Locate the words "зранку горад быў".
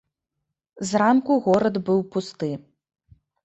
0.93-2.05